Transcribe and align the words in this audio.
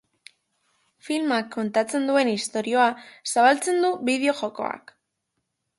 Filmak 1.09 1.51
kontatzen 1.57 2.09
duen 2.11 2.33
istorioa 2.33 2.87
zabaltzen 3.35 3.81
du 3.87 3.95
bideo-jokoak. 4.11 4.99